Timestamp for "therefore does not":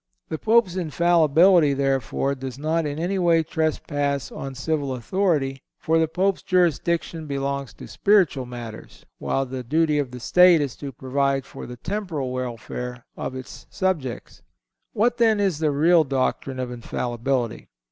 1.75-2.87